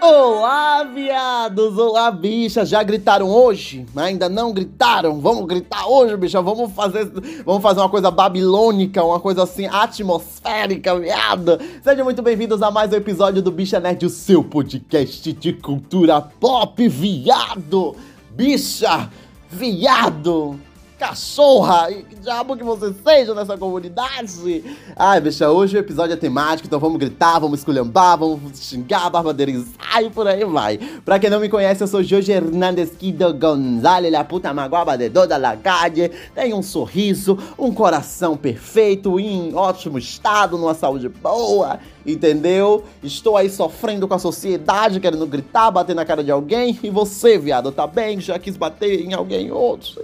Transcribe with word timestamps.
Olá, 0.00 0.84
viados! 0.84 1.78
Olá, 1.78 2.10
bichas! 2.10 2.68
Já 2.68 2.82
gritaram 2.82 3.30
hoje? 3.30 3.86
Ainda 3.96 4.28
não 4.28 4.52
gritaram? 4.52 5.20
Vamos 5.20 5.46
gritar 5.46 5.86
hoje, 5.86 6.16
bicha! 6.16 6.42
Vamos 6.42 6.72
fazer, 6.72 7.10
vamos 7.44 7.62
fazer 7.62 7.80
uma 7.80 7.88
coisa 7.88 8.10
babilônica, 8.10 9.02
uma 9.02 9.18
coisa 9.18 9.44
assim, 9.44 9.66
atmosférica, 9.66 10.98
viado! 10.98 11.58
Sejam 11.82 12.04
muito 12.04 12.22
bem-vindos 12.22 12.62
a 12.62 12.70
mais 12.70 12.92
um 12.92 12.96
episódio 12.96 13.40
do 13.40 13.50
Bicha 13.50 13.80
Nerd, 13.80 14.04
o 14.04 14.10
seu 14.10 14.44
podcast 14.44 15.32
de 15.32 15.52
cultura 15.54 16.20
pop, 16.20 16.86
viado! 16.88 17.96
Bicha! 18.30 19.10
Viado! 19.48 20.60
Cachorra! 20.98 21.88
Que 21.92 22.16
diabo 22.16 22.56
que 22.56 22.64
você 22.64 22.94
seja 23.04 23.34
nessa 23.34 23.56
comunidade! 23.56 24.64
Ai, 24.96 25.20
bicha, 25.20 25.50
hoje 25.50 25.76
o 25.76 25.80
episódio 25.80 26.14
é 26.14 26.16
temático, 26.16 26.66
então 26.66 26.80
vamos 26.80 26.98
gritar, 26.98 27.38
vamos 27.38 27.60
esculhambar, 27.60 28.18
vamos 28.18 28.58
xingar, 28.58 29.10
barbadeirizar 29.10 30.02
e 30.02 30.10
por 30.10 30.26
aí 30.26 30.44
vai. 30.44 30.78
Pra 31.04 31.18
quem 31.18 31.30
não 31.30 31.40
me 31.40 31.48
conhece, 31.48 31.82
eu 31.82 31.86
sou 31.86 32.02
Jorge 32.02 32.32
Hernandes 32.32 32.90
Quido 32.96 33.32
Gonzalez, 33.34 34.12
la 34.12 34.24
puta 34.24 34.52
maguaba 34.54 34.96
de 34.96 35.10
toda 35.10 35.36
la 35.36 35.56
calle. 35.56 36.10
Tenho 36.34 36.56
um 36.56 36.62
sorriso, 36.62 37.38
um 37.58 37.72
coração 37.72 38.36
perfeito, 38.36 39.20
em 39.20 39.54
ótimo 39.54 39.98
estado, 39.98 40.56
numa 40.56 40.74
saúde 40.74 41.08
boa, 41.08 41.78
entendeu? 42.06 42.84
Estou 43.02 43.36
aí 43.36 43.50
sofrendo 43.50 44.08
com 44.08 44.14
a 44.14 44.18
sociedade, 44.18 45.00
querendo 45.00 45.26
gritar, 45.26 45.70
bater 45.70 45.94
na 45.94 46.04
cara 46.04 46.24
de 46.24 46.30
alguém. 46.30 46.78
E 46.82 46.88
você, 46.88 47.38
viado, 47.38 47.70
tá 47.70 47.86
bem? 47.86 48.20
Já 48.20 48.38
quis 48.38 48.56
bater 48.56 49.00
em 49.00 49.12
alguém 49.12 49.50
outro? 49.50 50.02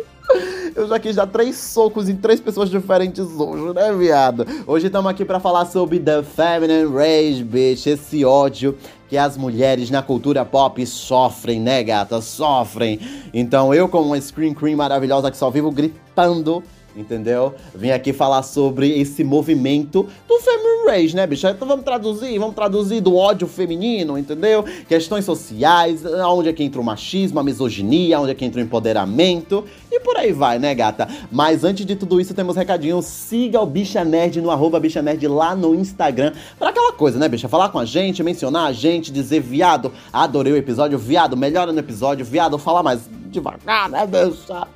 Eu 0.75 0.89
já 0.89 0.99
quis 0.99 1.17
dar 1.17 1.27
três 1.27 1.57
socos 1.57 2.09
em 2.09 2.17
três 2.17 2.41
pessoas 2.41 2.71
diferentes 2.71 3.27
hoje, 3.39 3.75
né, 3.75 3.93
viado? 3.93 4.47
Hoje 4.67 4.87
estamos 4.87 5.11
aqui 5.11 5.25
para 5.25 5.39
falar 5.39 5.67
sobre 5.67 6.01
The 6.01 6.23
Feminine 6.23 6.91
Rage, 6.93 7.45
bitch. 7.45 7.87
Esse 7.87 8.25
ódio 8.25 8.77
que 9.09 9.19
as 9.19 9.37
mulheres 9.37 9.91
na 9.91 10.01
cultura 10.01 10.45
pop 10.45 10.85
sofrem, 10.87 11.61
né, 11.61 11.83
gata? 11.83 12.21
Sofrem. 12.23 12.99
Então 13.35 13.75
eu, 13.75 13.89
como 13.89 14.07
uma 14.07 14.21
Screen 14.21 14.55
Queen 14.55 14.75
maravilhosa 14.75 15.31
que 15.31 15.37
só 15.37 15.51
vivo 15.51 15.71
gritando 15.71 16.63
entendeu? 16.97 17.55
Vim 17.75 17.91
aqui 17.91 18.13
falar 18.13 18.43
sobre 18.43 19.01
esse 19.01 19.25
movimento 19.25 20.09
do 20.29 20.41
Feminine 20.41 20.73
Rage, 20.87 21.17
né, 21.17 21.27
bicho? 21.27 21.47
Então 21.47 21.67
vamos 21.67 21.85
traduzir, 21.85 22.39
vamos 22.39 22.55
traduzir 22.55 23.01
do 23.01 23.17
ódio 23.17 23.47
feminino, 23.47 24.19
entendeu? 24.19 24.65
Questões 24.89 25.25
sociais, 25.25 26.05
onde 26.05 26.49
é 26.49 26.53
que 26.53 26.63
entra 26.63 26.81
o 26.81 26.85
machismo, 26.85 27.39
a 27.39 27.43
misoginia, 27.43 28.21
onde 28.21 28.33
é 28.33 28.35
que 28.35 28.45
entra 28.45 28.61
o 28.61 28.65
empoderamento 28.65 29.65
e 29.91 30.01
por 30.01 30.17
aí 30.17 30.33
vai, 30.33 30.59
né, 30.59 30.75
gata? 30.75 31.09
Mas 31.31 31.65
antes 31.65 31.87
de 31.87 31.95
tudo 31.95 32.21
isso, 32.21 32.35
temos 32.35 32.57
recadinho. 32.57 33.01
Siga 33.03 33.61
o 33.61 33.67
Bicha 33.67 34.05
Nerd 34.05 34.41
no 34.41 34.51
arroba 34.51 34.81
Bicha 34.81 35.03
Nerd 35.03 35.27
lá 35.29 35.55
no 35.55 35.75
Instagram. 35.75 36.33
Pra 36.59 36.71
aquela 36.71 36.93
coisa, 36.93 37.19
né, 37.19 37.29
bicha? 37.29 37.49
Falar 37.49 37.69
com 37.69 37.79
a 37.79 37.85
gente, 37.85 38.23
mencionar 38.23 38.67
a 38.67 38.73
gente, 38.73 39.13
dizer 39.13 39.41
viado, 39.41 39.93
adorei 40.13 40.53
o 40.53 40.57
episódio, 40.57 40.99
viado, 40.99 41.37
melhora 41.37 41.73
no 41.73 41.79
episódio, 41.79 42.25
viado, 42.25 42.59
fala 42.59 42.83
mais 42.83 43.01
devagar, 43.31 43.89
né, 43.89 44.07
bicha? 44.07 44.67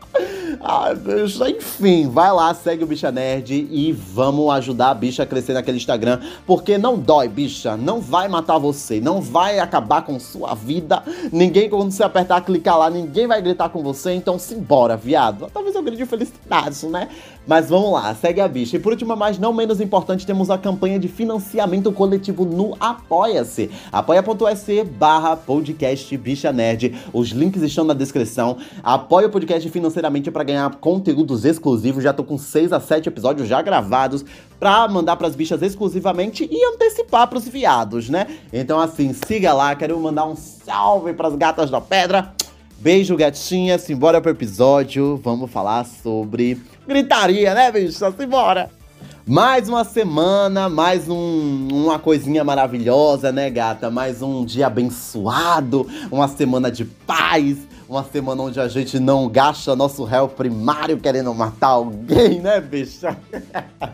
Bicha, 1.03 1.51
enfim, 1.51 2.09
vai 2.09 2.33
lá, 2.33 2.55
segue 2.55 2.85
o 2.85 2.87
Bicha 2.87 3.11
Nerd 3.11 3.69
e 3.71 3.93
vamos 3.93 4.53
ajudar 4.55 4.91
a 4.91 4.95
bicha 4.95 5.23
a 5.23 5.27
crescer 5.27 5.53
naquele 5.53 5.77
Instagram, 5.77 6.21
porque 6.47 6.79
não 6.79 6.99
dói, 6.99 7.29
bicha, 7.29 7.77
não 7.77 8.01
vai 8.01 8.29
matar 8.29 8.59
você, 8.59 9.01
não 9.01 9.21
vai 9.21 9.59
acabar 9.59 10.03
com 10.03 10.19
sua 10.21 10.55
vida. 10.55 11.03
Ninguém, 11.33 11.69
quando 11.69 11.91
você 11.91 12.03
apertar, 12.03 12.41
clicar 12.43 12.79
lá, 12.79 12.89
ninguém 12.89 13.27
vai 13.27 13.43
gritar 13.43 13.69
com 13.69 13.83
você, 13.83 14.13
então 14.13 14.39
simbora, 14.39 14.97
viado. 14.97 15.51
Talvez 15.53 15.75
eu 15.75 15.83
grite 15.83 15.99
de 15.99 16.07
felicidade, 16.07 16.87
né? 16.87 17.09
Mas 17.47 17.69
vamos 17.69 17.93
lá, 17.93 18.13
segue 18.15 18.41
a 18.41 18.49
bicha. 18.49 18.77
E 18.77 18.81
por 18.81 18.93
último, 18.93 19.17
mas 19.17 19.39
não 19.39 19.53
menos 19.53 19.81
importante, 19.81 20.27
temos 20.27 20.51
a 20.51 20.59
campanha 20.59 20.99
de 20.99 21.07
financiamento 21.07 21.93
coletivo 21.93 22.45
no 22.45 22.77
Apoia-se. 22.81 23.71
apoia.se 23.93 24.83
barra 24.83 25.37
podcast 25.37 26.17
Bicha 26.17 26.53
Nerd. 26.53 26.95
Os 27.13 27.29
links 27.29 27.63
estão 27.63 27.85
na 27.85 27.95
descrição. 27.95 28.57
Apoia 28.83 29.29
o 29.29 29.31
podcast 29.31 29.69
financeiramente 29.71 30.31
para 30.31 30.43
ganhar 30.43 30.75
conteúdos 30.77 31.45
exclusivos. 31.45 32.03
Já 32.03 32.13
tô 32.13 32.25
com 32.25 32.37
6 32.37 32.73
a 32.73 32.81
7 32.81 33.09
episódios 33.09 33.49
já 33.49 33.63
gravados 33.63 34.25
pra 34.59 34.89
mandar 34.89 35.17
pras 35.17 35.37
bichas 35.37 35.63
exclusivamente 35.63 36.49
e 36.51 36.75
antecipar 36.75 37.29
pros 37.29 37.47
viados, 37.47 38.09
né? 38.09 38.27
Então 38.53 38.81
assim, 38.81 39.13
siga 39.13 39.53
lá, 39.53 39.75
quero 39.75 39.99
mandar 40.01 40.27
um 40.27 40.35
salve 40.35 41.13
pras 41.13 41.37
gatas 41.37 41.71
da 41.71 41.81
pedra. 41.81 42.36
Beijo, 42.79 43.17
gatinha. 43.17 43.79
Simbora 43.79 44.21
pro 44.21 44.31
episódio. 44.31 45.19
Vamos 45.25 45.51
falar 45.51 45.85
sobre 45.85 46.61
gritaria, 46.87 47.55
né, 47.55 47.73
bicho? 47.73 47.99
Simbora! 48.19 48.71
Mais 49.27 49.69
uma 49.69 49.83
semana, 49.83 50.69
mais 50.69 51.09
um, 51.09 51.69
uma 51.73 51.99
coisinha 51.99 52.45
maravilhosa, 52.45 53.33
né, 53.33 53.51
gata? 53.51 53.91
Mais 53.91 54.23
um 54.23 54.45
dia 54.45 54.69
abençoado, 54.69 55.85
uma 56.13 56.29
semana 56.29 56.71
de 56.71 56.85
paz, 56.85 57.57
uma 57.89 58.03
semana 58.05 58.43
onde 58.43 58.59
a 58.59 58.69
gente 58.69 58.99
não 58.99 59.29
gasta 59.29 59.77
nosso 59.77 60.05
réu 60.05 60.29
primário 60.29 60.99
querendo 60.99 61.33
matar 61.35 61.69
alguém, 61.69 62.41
né, 62.41 62.61
bicha? 62.61 63.17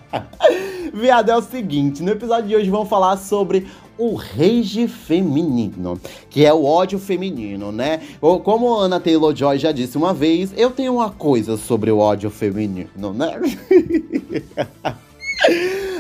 Viado, 0.95 1.31
é 1.31 1.37
o 1.37 1.43
seguinte, 1.43 2.03
no 2.03 2.11
episódio 2.11 2.49
de 2.49 2.57
hoje 2.57 2.71
vamos 2.71 2.89
falar 2.89 3.17
sobre 3.17 3.67
o 3.99 4.15
rage 4.15 4.89
feminino, 4.89 6.01
que 6.31 6.45
é 6.45 6.53
o 6.53 6.65
ódio 6.65 6.99
feminino, 6.99 7.71
né? 7.71 8.01
Como 8.21 8.75
Ana 8.75 8.99
Taylor 8.99 9.35
Joy 9.35 9.59
já 9.59 9.73
disse 9.73 9.97
uma 9.97 10.15
vez, 10.15 10.53
eu 10.57 10.71
tenho 10.71 10.95
uma 10.95 11.11
coisa 11.11 11.57
sobre 11.57 11.91
o 11.91 11.99
ódio 11.99 12.31
feminino, 12.31 13.13
né? 13.13 13.41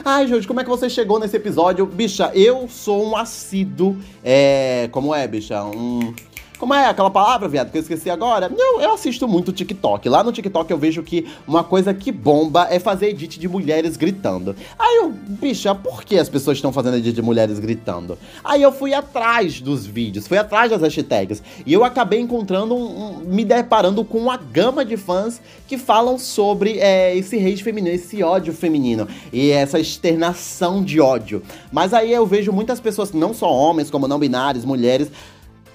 Ai, 0.04 0.26
Jorge, 0.26 0.46
como 0.46 0.60
é 0.60 0.64
que 0.64 0.70
você 0.70 0.88
chegou 0.90 1.18
nesse 1.18 1.36
episódio? 1.36 1.86
Bicha, 1.86 2.30
eu 2.34 2.68
sou 2.68 3.04
um 3.04 3.16
assíduo. 3.16 3.96
É. 4.22 4.88
Como 4.90 5.14
é, 5.14 5.26
bicha? 5.28 5.62
Um 5.64 6.12
como 6.62 6.74
é 6.74 6.86
aquela 6.86 7.10
palavra, 7.10 7.48
viado, 7.48 7.72
que 7.72 7.78
eu 7.78 7.82
esqueci 7.82 8.08
agora? 8.08 8.48
Não, 8.48 8.80
eu 8.80 8.94
assisto 8.94 9.26
muito 9.26 9.50
TikTok. 9.50 10.08
Lá 10.08 10.22
no 10.22 10.30
TikTok 10.30 10.70
eu 10.70 10.78
vejo 10.78 11.02
que 11.02 11.26
uma 11.44 11.64
coisa 11.64 11.92
que 11.92 12.12
bomba 12.12 12.68
é 12.70 12.78
fazer 12.78 13.08
edit 13.08 13.40
de 13.40 13.48
mulheres 13.48 13.96
gritando. 13.96 14.54
Aí 14.78 14.98
eu, 14.98 15.10
bicha, 15.10 15.74
por 15.74 16.04
que 16.04 16.16
as 16.16 16.28
pessoas 16.28 16.58
estão 16.58 16.72
fazendo 16.72 16.98
edit 16.98 17.16
de 17.16 17.20
mulheres 17.20 17.58
gritando? 17.58 18.16
Aí 18.44 18.62
eu 18.62 18.70
fui 18.70 18.94
atrás 18.94 19.60
dos 19.60 19.84
vídeos, 19.84 20.28
fui 20.28 20.38
atrás 20.38 20.70
das 20.70 20.82
hashtags. 20.82 21.42
E 21.66 21.72
eu 21.72 21.82
acabei 21.82 22.20
encontrando, 22.20 22.76
um, 22.76 23.06
um, 23.06 23.18
me 23.24 23.44
deparando 23.44 24.04
com 24.04 24.18
uma 24.18 24.36
gama 24.36 24.84
de 24.84 24.96
fãs 24.96 25.42
que 25.66 25.76
falam 25.76 26.16
sobre 26.16 26.78
é, 26.78 27.16
esse 27.16 27.44
hate 27.44 27.64
feminino, 27.64 27.92
esse 27.92 28.22
ódio 28.22 28.54
feminino. 28.54 29.08
E 29.32 29.50
essa 29.50 29.80
externação 29.80 30.80
de 30.80 31.00
ódio. 31.00 31.42
Mas 31.72 31.92
aí 31.92 32.12
eu 32.12 32.24
vejo 32.24 32.52
muitas 32.52 32.78
pessoas, 32.78 33.10
não 33.10 33.34
só 33.34 33.52
homens, 33.52 33.90
como 33.90 34.06
não 34.06 34.20
binários, 34.20 34.64
mulheres, 34.64 35.10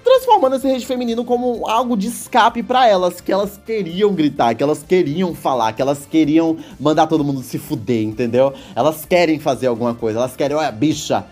transformando 0.08 0.56
esse 0.56 0.68
rede 0.68 0.86
feminino 0.86 1.26
como 1.26 1.68
algo 1.68 1.98
de 1.98 2.08
escape 2.08 2.64
para 2.64 2.88
elas, 2.88 3.20
que 3.20 3.30
elas 3.30 3.60
queriam 3.66 4.14
gritar, 4.14 4.56
que 4.56 4.64
elas 4.64 4.82
queriam 4.82 5.36
falar, 5.36 5.74
que 5.74 5.82
elas 5.82 6.06
queriam 6.06 6.56
mandar 6.80 7.08
todo 7.08 7.26
mundo 7.26 7.44
se 7.44 7.58
fuder, 7.60 8.04
entendeu? 8.04 8.54
Elas 8.74 9.04
querem 9.06 9.38
fazer 9.38 9.68
alguma 9.68 9.94
coisa, 9.94 10.20
elas 10.20 10.36
querem, 10.36 10.56
olha, 10.56 10.72
bicha, 10.72 11.26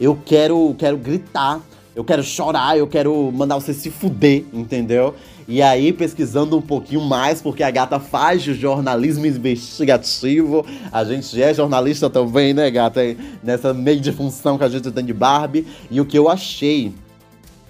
eu 0.00 0.16
quero, 0.24 0.74
quero 0.78 0.96
gritar, 0.96 1.60
eu 1.94 2.04
quero 2.04 2.22
chorar, 2.22 2.78
eu 2.78 2.86
quero 2.86 3.32
mandar 3.32 3.56
você 3.56 3.74
se 3.74 3.90
fuder, 3.90 4.44
entendeu? 4.52 5.14
E 5.48 5.60
aí, 5.60 5.92
pesquisando 5.92 6.56
um 6.56 6.62
pouquinho 6.62 7.00
mais, 7.00 7.42
porque 7.42 7.64
a 7.64 7.70
gata 7.72 7.98
faz 7.98 8.42
jornalismo 8.42 9.26
investigativo, 9.26 10.64
a 10.92 11.04
gente 11.04 11.42
é 11.42 11.52
jornalista 11.52 12.08
também, 12.08 12.54
né, 12.54 12.70
gata? 12.70 13.00
Nessa 13.42 13.74
meio 13.74 14.00
de 14.00 14.12
função 14.12 14.56
que 14.56 14.62
a 14.62 14.68
gente 14.68 14.88
tem 14.92 15.04
de 15.04 15.12
Barbie. 15.12 15.66
E 15.90 16.00
o 16.00 16.06
que 16.06 16.16
eu 16.16 16.28
achei 16.28 16.94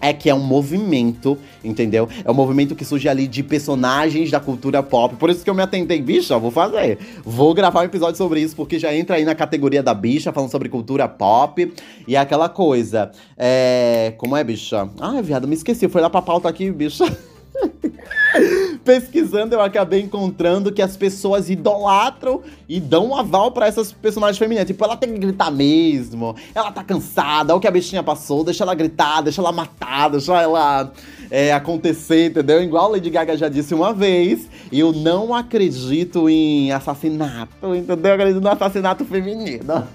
é 0.00 0.12
que 0.12 0.30
é 0.30 0.34
um 0.34 0.40
movimento, 0.40 1.36
entendeu? 1.62 2.08
É 2.24 2.30
um 2.30 2.34
movimento 2.34 2.74
que 2.74 2.84
surge 2.84 3.08
ali 3.08 3.26
de 3.26 3.42
personagens 3.42 4.30
da 4.30 4.40
cultura 4.40 4.82
pop. 4.82 5.14
Por 5.16 5.30
isso 5.30 5.44
que 5.44 5.50
eu 5.50 5.54
me 5.54 5.62
atentei, 5.62 6.00
bicha, 6.00 6.38
vou 6.38 6.50
fazer. 6.50 6.98
Vou 7.24 7.52
gravar 7.52 7.80
um 7.80 7.84
episódio 7.84 8.16
sobre 8.16 8.40
isso, 8.40 8.56
porque 8.56 8.78
já 8.78 8.94
entra 8.94 9.16
aí 9.16 9.24
na 9.24 9.34
categoria 9.34 9.82
da 9.82 9.92
bicha, 9.92 10.32
falando 10.32 10.50
sobre 10.50 10.68
cultura 10.68 11.06
pop. 11.08 11.72
E 12.06 12.16
é 12.16 12.18
aquela 12.18 12.48
coisa. 12.48 13.10
É. 13.36 14.14
Como 14.16 14.36
é, 14.36 14.42
bicha? 14.42 14.88
Ai, 15.00 15.22
viado, 15.22 15.46
me 15.46 15.54
esqueci. 15.54 15.88
Foi 15.88 16.00
lá 16.00 16.08
pra 16.08 16.22
pauta 16.22 16.48
aqui, 16.48 16.70
bicha. 16.70 17.04
Pesquisando, 18.84 19.54
eu 19.54 19.60
acabei 19.60 20.00
encontrando 20.00 20.72
que 20.72 20.80
as 20.80 20.96
pessoas 20.96 21.50
idolatram 21.50 22.42
e 22.68 22.80
dão 22.80 23.08
um 23.08 23.16
aval 23.16 23.52
para 23.52 23.66
essas 23.66 23.92
personagens 23.92 24.38
femininas. 24.38 24.66
Tipo, 24.66 24.84
ela 24.84 24.96
tem 24.96 25.12
que 25.12 25.18
gritar 25.18 25.50
mesmo, 25.50 26.34
ela 26.54 26.72
tá 26.72 26.82
cansada, 26.82 27.54
o 27.54 27.60
que 27.60 27.68
a 27.68 27.70
bichinha 27.70 28.02
passou, 28.02 28.42
deixa 28.42 28.64
ela 28.64 28.74
gritar, 28.74 29.20
deixa 29.22 29.40
ela 29.40 29.52
matar, 29.52 30.08
deixa 30.10 30.40
ela 30.40 30.92
é, 31.30 31.52
acontecer, 31.52 32.30
entendeu? 32.30 32.62
Igual 32.62 32.90
Lady 32.90 33.10
Gaga 33.10 33.36
já 33.36 33.48
disse 33.48 33.74
uma 33.74 33.92
vez, 33.92 34.48
eu 34.72 34.92
não 34.92 35.34
acredito 35.34 36.28
em 36.28 36.72
assassinato, 36.72 37.74
entendeu? 37.74 38.10
Eu 38.10 38.14
acredito 38.14 38.40
no 38.40 38.50
assassinato 38.50 39.04
feminino. 39.04 39.86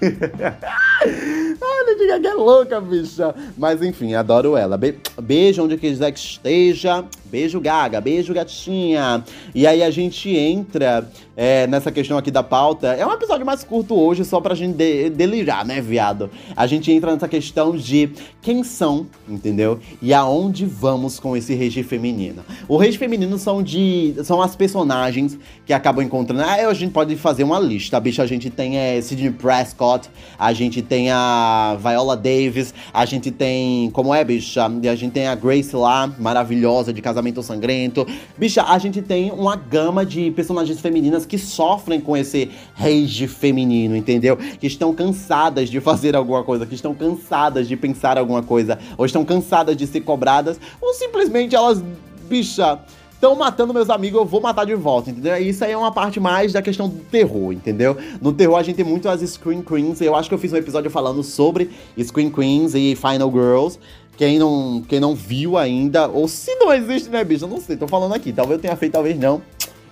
a 1.60 1.84
Lady 1.86 2.06
Gaga 2.06 2.28
é 2.28 2.34
louca, 2.34 2.80
bicha. 2.80 3.34
Mas 3.56 3.82
enfim, 3.82 4.14
adoro 4.14 4.56
ela. 4.56 4.76
Be 4.76 4.96
beijo 5.20 5.64
onde 5.64 5.76
quiser 5.76 6.12
que 6.12 6.18
esteja. 6.18 7.04
Beijo, 7.30 7.60
Gaga. 7.60 8.00
Beijo, 8.00 8.32
gatinha. 8.32 9.24
E 9.54 9.66
aí 9.66 9.82
a 9.82 9.90
gente 9.90 10.30
entra 10.30 11.08
é, 11.36 11.66
nessa 11.66 11.92
questão 11.92 12.16
aqui 12.16 12.30
da 12.30 12.42
pauta. 12.42 12.88
É 12.88 13.06
um 13.06 13.12
episódio 13.12 13.44
mais 13.44 13.62
curto 13.62 13.94
hoje, 13.94 14.24
só 14.24 14.40
pra 14.40 14.54
gente 14.54 14.74
de 14.76 15.10
delirar, 15.10 15.64
né, 15.64 15.80
viado? 15.80 16.30
A 16.56 16.66
gente 16.66 16.90
entra 16.90 17.12
nessa 17.12 17.28
questão 17.28 17.76
de 17.76 18.10
quem 18.40 18.64
são, 18.64 19.06
entendeu? 19.28 19.78
E 20.00 20.14
aonde 20.14 20.64
vamos 20.64 21.20
com 21.20 21.36
esse 21.36 21.54
regi 21.54 21.82
feminino. 21.82 22.42
O 22.66 22.76
regi 22.76 22.96
feminino 22.96 23.36
são 23.38 23.62
de. 23.62 24.14
são 24.24 24.40
as 24.40 24.56
personagens 24.56 25.38
que 25.66 25.72
acabam 25.72 26.04
encontrando. 26.04 26.42
Ah, 26.42 26.68
a 26.68 26.74
gente 26.74 26.92
pode 26.92 27.14
fazer 27.16 27.44
uma 27.44 27.58
lista, 27.58 28.00
bicho. 28.00 28.22
A 28.22 28.26
gente 28.26 28.48
tem 28.48 28.78
é, 28.78 29.00
Sidney 29.02 29.30
Prescott, 29.30 30.08
a 30.38 30.52
gente 30.52 30.80
tem 30.80 31.10
a 31.10 31.76
Viola 31.78 32.16
Davis, 32.16 32.72
a 32.94 33.04
gente 33.04 33.30
tem. 33.30 33.90
Como 33.90 34.14
é, 34.14 34.24
bicha? 34.24 34.64
A 34.64 34.94
gente 34.94 35.12
tem 35.12 35.26
a 35.26 35.34
Grace 35.34 35.74
lá, 35.76 36.10
maravilhosa, 36.18 36.92
de 36.92 37.02
casamento 37.02 37.25
sangrento. 37.42 38.06
Bicha, 38.36 38.62
a 38.62 38.78
gente 38.78 39.02
tem 39.02 39.30
uma 39.30 39.56
gama 39.56 40.04
de 40.04 40.30
personagens 40.30 40.80
femininas 40.80 41.26
que 41.26 41.38
sofrem 41.38 42.00
com 42.00 42.16
esse 42.16 42.50
rage 42.74 43.26
feminino, 43.26 43.96
entendeu? 43.96 44.36
Que 44.36 44.66
estão 44.66 44.94
cansadas 44.94 45.68
de 45.68 45.80
fazer 45.80 46.16
alguma 46.16 46.42
coisa, 46.42 46.66
que 46.66 46.74
estão 46.74 46.94
cansadas 46.94 47.68
de 47.68 47.76
pensar 47.76 48.18
alguma 48.18 48.42
coisa, 48.42 48.78
ou 48.96 49.06
estão 49.06 49.24
cansadas 49.24 49.76
de 49.76 49.86
ser 49.86 50.00
cobradas, 50.00 50.60
ou 50.80 50.94
simplesmente 50.94 51.54
elas, 51.54 51.82
bicha 52.28 52.78
estão 53.16 53.34
matando 53.34 53.72
meus 53.72 53.88
amigos, 53.88 54.20
eu 54.20 54.26
vou 54.26 54.40
matar 54.40 54.64
de 54.66 54.74
volta, 54.74 55.10
entendeu? 55.10 55.36
Isso 55.38 55.64
aí 55.64 55.72
é 55.72 55.76
uma 55.76 55.90
parte 55.90 56.20
mais 56.20 56.52
da 56.52 56.60
questão 56.60 56.88
do 56.88 57.00
terror, 57.04 57.52
entendeu? 57.52 57.96
No 58.20 58.32
terror 58.32 58.56
a 58.56 58.62
gente 58.62 58.76
tem 58.76 58.84
muito 58.84 59.08
as 59.08 59.20
Screen 59.22 59.62
Queens, 59.62 60.00
eu 60.00 60.14
acho 60.14 60.28
que 60.28 60.34
eu 60.34 60.38
fiz 60.38 60.52
um 60.52 60.56
episódio 60.56 60.90
falando 60.90 61.22
sobre 61.22 61.70
Screen 61.98 62.30
Queens 62.30 62.74
e 62.74 62.94
Final 62.94 63.30
Girls. 63.32 63.78
Quem 64.16 64.38
não, 64.38 64.82
quem 64.88 64.98
não 64.98 65.14
viu 65.14 65.58
ainda, 65.58 66.08
ou 66.08 66.26
se 66.26 66.54
não 66.54 66.72
existe, 66.72 67.10
né, 67.10 67.22
bicho? 67.22 67.44
Eu 67.44 67.48
não 67.48 67.60
sei, 67.60 67.76
tô 67.76 67.86
falando 67.86 68.14
aqui. 68.14 68.32
Talvez 68.32 68.58
eu 68.58 68.62
tenha 68.62 68.76
feito, 68.76 68.92
talvez 68.92 69.18
não. 69.18 69.42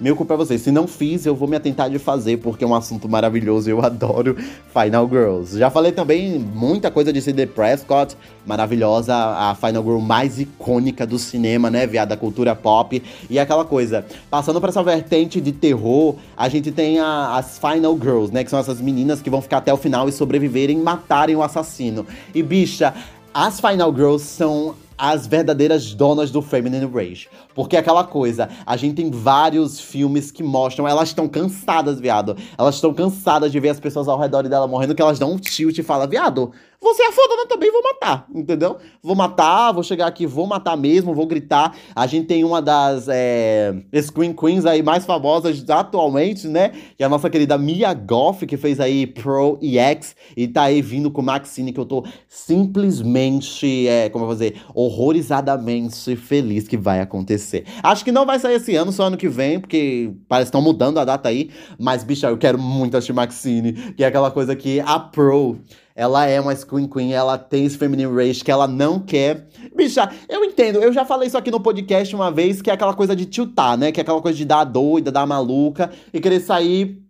Meu 0.00 0.16
culpa 0.16 0.34
é 0.34 0.36
você. 0.36 0.58
Se 0.58 0.72
não 0.72 0.88
fiz, 0.88 1.24
eu 1.24 1.36
vou 1.36 1.46
me 1.46 1.54
atentar 1.54 1.88
de 1.88 2.00
fazer, 2.00 2.38
porque 2.38 2.64
é 2.64 2.66
um 2.66 2.74
assunto 2.74 3.08
maravilhoso 3.08 3.68
e 3.68 3.72
eu 3.72 3.80
adoro 3.84 4.36
Final 4.72 5.08
Girls. 5.08 5.56
Já 5.56 5.70
falei 5.70 5.92
também 5.92 6.36
muita 6.38 6.90
coisa 6.90 7.12
de 7.12 7.22
CD 7.22 7.46
Prescott, 7.46 8.16
maravilhosa, 8.44 9.14
a 9.14 9.54
Final 9.54 9.84
Girl 9.84 9.98
mais 10.00 10.40
icônica 10.40 11.06
do 11.06 11.16
cinema, 11.16 11.70
né, 11.70 11.86
viado? 11.86 12.08
Da 12.08 12.16
cultura 12.16 12.56
pop. 12.56 13.00
E 13.30 13.38
aquela 13.38 13.64
coisa, 13.64 14.04
passando 14.28 14.60
para 14.60 14.70
essa 14.70 14.82
vertente 14.82 15.40
de 15.40 15.52
terror, 15.52 16.16
a 16.36 16.48
gente 16.48 16.72
tem 16.72 16.98
a, 16.98 17.36
as 17.36 17.58
Final 17.58 17.96
Girls, 17.96 18.32
né? 18.32 18.42
Que 18.42 18.50
são 18.50 18.58
essas 18.58 18.80
meninas 18.80 19.22
que 19.22 19.30
vão 19.30 19.40
ficar 19.40 19.58
até 19.58 19.72
o 19.72 19.76
final 19.76 20.08
e 20.08 20.12
sobreviverem 20.12 20.76
e 20.76 20.82
matarem 20.82 21.36
o 21.36 21.42
assassino. 21.42 22.04
E 22.34 22.42
bicha, 22.42 22.92
as 23.34 23.58
Final 23.58 23.92
Girls 23.92 24.24
são 24.24 24.76
as 24.96 25.26
verdadeiras 25.26 25.92
donas 25.92 26.30
do 26.30 26.40
Feminine 26.40 26.86
Rage. 26.86 27.28
Porque 27.52 27.74
é 27.74 27.80
aquela 27.80 28.04
coisa, 28.04 28.48
a 28.64 28.76
gente 28.76 28.94
tem 28.94 29.10
vários 29.10 29.80
filmes 29.80 30.30
que 30.30 30.42
mostram, 30.42 30.86
elas 30.86 31.08
estão 31.08 31.28
cansadas, 31.28 31.98
viado. 31.98 32.36
Elas 32.56 32.76
estão 32.76 32.94
cansadas 32.94 33.50
de 33.50 33.58
ver 33.58 33.70
as 33.70 33.80
pessoas 33.80 34.06
ao 34.06 34.18
redor 34.18 34.48
dela 34.48 34.68
morrendo, 34.68 34.94
que 34.94 35.02
elas 35.02 35.18
dão 35.18 35.32
um 35.32 35.36
tilt 35.36 35.76
e 35.76 35.82
falam, 35.82 36.08
viado, 36.08 36.52
você 36.84 37.02
é 37.02 37.10
fodona 37.10 37.46
também, 37.48 37.72
vou 37.72 37.82
matar, 37.82 38.26
entendeu? 38.32 38.76
Vou 39.02 39.16
matar, 39.16 39.72
vou 39.72 39.82
chegar 39.82 40.06
aqui, 40.06 40.26
vou 40.26 40.46
matar 40.46 40.76
mesmo, 40.76 41.14
vou 41.14 41.26
gritar. 41.26 41.74
A 41.96 42.06
gente 42.06 42.26
tem 42.26 42.44
uma 42.44 42.60
das 42.60 43.06
é, 43.08 43.74
Screen 44.02 44.32
Queens 44.32 44.66
aí 44.66 44.82
mais 44.82 45.04
famosas 45.04 45.64
atualmente, 45.68 46.46
né? 46.46 46.68
Que 46.96 47.02
é 47.02 47.06
a 47.06 47.08
nossa 47.08 47.30
querida 47.30 47.56
Mia 47.56 47.92
Goff, 47.94 48.46
que 48.46 48.56
fez 48.56 48.78
aí 48.78 49.06
Pro 49.06 49.58
e 49.60 49.78
X, 49.78 50.14
e 50.36 50.46
tá 50.46 50.64
aí 50.64 50.82
vindo 50.82 51.10
com 51.10 51.22
Maxine, 51.22 51.72
que 51.72 51.80
eu 51.80 51.86
tô 51.86 52.04
simplesmente, 52.28 53.88
é, 53.88 54.08
como 54.10 54.24
eu 54.24 54.28
vou 54.28 54.34
dizer, 54.34 54.60
horrorizadamente 54.74 56.14
feliz 56.16 56.68
que 56.68 56.76
vai 56.76 57.00
acontecer. 57.00 57.64
Acho 57.82 58.04
que 58.04 58.12
não 58.12 58.26
vai 58.26 58.38
sair 58.38 58.56
esse 58.56 58.76
ano, 58.76 58.92
só 58.92 59.04
ano 59.04 59.16
que 59.16 59.28
vem, 59.28 59.58
porque 59.58 60.12
parece 60.28 60.50
que 60.50 60.56
estão 60.56 60.62
mudando 60.62 60.98
a 60.98 61.04
data 61.04 61.28
aí, 61.28 61.50
mas, 61.78 62.04
bicha, 62.04 62.28
eu 62.28 62.36
quero 62.36 62.58
muito 62.58 62.96
assistir 62.96 63.14
Maxine, 63.14 63.72
que 63.94 64.04
é 64.04 64.06
aquela 64.06 64.30
coisa 64.30 64.54
que 64.54 64.80
a 64.80 64.98
Pro 64.98 65.58
ela 65.94 66.26
é 66.26 66.40
uma 66.40 66.54
Screen 66.54 66.88
Queen, 66.88 67.12
ela 67.12 67.38
tem 67.38 67.64
esse 67.64 67.78
feminine 67.78 68.12
rage 68.12 68.42
que 68.42 68.50
ela 68.50 68.66
não 68.66 68.98
quer. 68.98 69.46
Bicha, 69.76 70.10
eu 70.28 70.44
entendo, 70.44 70.82
eu 70.82 70.92
já 70.92 71.04
falei 71.04 71.28
isso 71.28 71.38
aqui 71.38 71.50
no 71.50 71.60
podcast 71.60 72.14
uma 72.14 72.30
vez, 72.32 72.60
que 72.60 72.68
é 72.68 72.72
aquela 72.72 72.94
coisa 72.94 73.14
de 73.14 73.26
tiltar, 73.26 73.78
né? 73.78 73.92
Que 73.92 74.00
é 74.00 74.02
aquela 74.02 74.20
coisa 74.20 74.36
de 74.36 74.44
dar 74.44 74.64
doida, 74.64 75.12
dar 75.12 75.24
maluca 75.26 75.90
e 76.12 76.20
querer 76.20 76.40
sair 76.40 77.04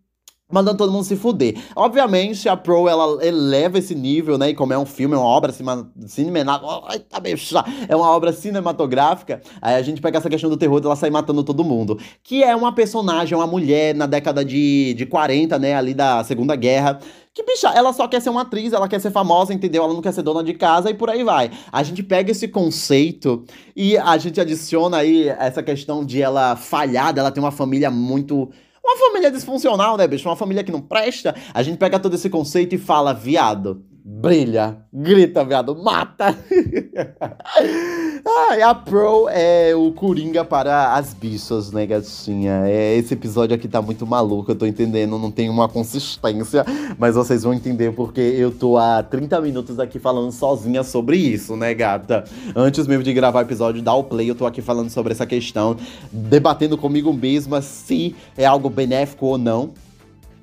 mandando 0.53 0.77
todo 0.79 0.93
mundo 0.93 1.05
se 1.05 1.17
fuder. 1.17 1.57
Obviamente, 1.75 2.49
a 2.49 2.57
Pro, 2.57 2.89
ela 2.89 3.25
eleva 3.25 3.79
esse 3.79 3.95
nível, 3.95 4.39
né? 4.39 4.51
E 4.51 4.55
como 4.55 4.73
é 4.73 4.79
um 4.79 4.87
filme, 4.87 5.15
é 5.15 5.19
uma 5.19 5.27
obra 5.27 5.53
cinematográfica, 6.07 7.65
é 7.89 7.97
uma 7.97 8.09
obra 8.11 8.33
cinematográfica, 8.33 9.41
aí 9.61 9.75
a 9.75 9.83
gente 9.83 10.01
pega 10.01 10.19
essa 10.19 10.31
questão 10.31 10.49
do 10.49 10.57
terror 10.57 10.81
dela 10.81 10.95
sair 10.95 11.11
matando 11.11 11.43
todo 11.43 11.65
mundo. 11.65 11.99
Que 12.23 12.45
é 12.45 12.55
uma 12.55 12.73
personagem, 12.73 13.37
uma 13.37 13.47
mulher 13.47 13.95
na 13.95 14.07
década 14.07 14.45
de, 14.45 14.95
de 14.95 15.07
40, 15.07 15.59
né? 15.59 15.75
Ali 15.75 15.95
da 15.95 16.23
Segunda 16.23 16.55
Guerra, 16.55 17.01
que, 17.35 17.43
bicha, 17.43 17.69
ela 17.71 17.93
só 17.93 18.07
quer 18.07 18.23
ser 18.23 18.31
uma 18.31 18.43
atriz, 18.43 18.73
ela 18.73 18.89
quer 18.89 19.01
ser 19.01 19.11
famosa, 19.11 19.53
entendeu? 19.53 19.83
Ela 19.83 19.93
não 19.93 20.01
quer 20.01 20.13
ser 20.13 20.23
dona 20.23 20.43
de 20.45 20.55
casa 20.55 20.89
e 20.89 20.95
por 20.95 21.11
aí 21.11 21.25
vai. 21.25 21.51
A 21.73 21.83
gente 21.83 22.01
pega 22.01 22.31
esse 22.31 22.47
conceito 22.47 23.45
e 23.75 23.99
a 23.99 24.17
gente 24.17 24.41
adiciona 24.41 24.99
aí 24.99 25.29
essa 25.29 25.61
questão 25.61 26.05
de 26.05 26.23
ela 26.23 26.55
falhar, 26.55 27.13
dela 27.13 27.33
ter 27.33 27.41
uma 27.41 27.51
família 27.51 27.91
muito. 27.91 28.49
Uma 28.85 28.97
família 28.97 29.33
disfuncional, 29.33 29.97
né, 29.97 30.07
bicho? 30.07 30.29
Uma 30.29 30.37
família 30.37 30.63
que 30.63 30.71
não 30.71 30.81
presta. 30.81 31.35
A 31.53 31.63
gente 31.63 31.77
pega 31.77 31.99
todo 31.99 32.15
esse 32.15 32.31
conceito 32.31 32.77
e 32.77 32.79
fala, 32.79 33.13
viado 33.13 33.85
brilha, 34.07 34.77
grita, 34.93 35.43
viado, 35.43 35.75
mata. 35.75 36.37
e 38.55 38.63
a 38.63 38.75
Pro 38.75 39.31
é 39.31 39.75
o 39.75 39.93
Coringa 39.93 40.45
para 40.45 40.95
as 40.95 41.15
bichas, 41.15 41.73
né, 41.73 41.87
gatinha? 41.87 42.65
É, 42.67 42.97
esse 42.97 43.15
episódio 43.15 43.57
aqui 43.57 43.67
tá 43.67 43.81
muito 43.81 44.07
maluco, 44.07 44.51
eu 44.51 44.57
tô 44.57 44.67
entendendo, 44.67 45.19
não 45.19 45.31
tem 45.31 45.49
uma 45.49 45.71
consistência, 45.71 46.67
mas 46.99 47.15
vocês 47.15 47.45
vão 47.45 47.55
entender 47.55 47.95
porque 47.95 48.21
eu 48.21 48.51
tô 48.51 48.77
há 48.77 49.03
30 49.03 49.41
minutos 49.41 49.81
aqui 49.81 49.99
falando 49.99 50.31
sozinha 50.33 50.83
sobre 50.83 51.17
isso, 51.17 51.57
né, 51.57 51.73
gata? 51.73 52.25
Antes 52.55 52.87
mesmo 52.87 53.03
de 53.03 53.15
gravar 53.15 53.39
o 53.39 53.43
episódio, 53.43 53.81
dar 53.81 53.95
o 53.95 54.05
play, 54.05 54.29
eu 54.29 54.35
tô 54.35 54.45
aqui 54.45 54.61
falando 54.61 54.91
sobre 54.91 55.13
essa 55.13 55.25
questão, 55.25 55.79
debatendo 56.13 56.77
comigo 56.77 57.11
mesma 57.11 57.63
se 57.63 58.15
é 58.37 58.45
algo 58.45 58.69
benéfico 58.69 59.25
ou 59.25 59.39
não. 59.39 59.73